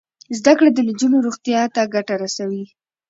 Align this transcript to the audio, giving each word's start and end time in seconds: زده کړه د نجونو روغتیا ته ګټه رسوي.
زده 0.37 0.51
کړه 0.57 0.69
د 0.73 0.79
نجونو 0.89 1.17
روغتیا 1.27 1.61
ته 1.75 1.81
ګټه 1.93 2.15
رسوي. 2.23 2.63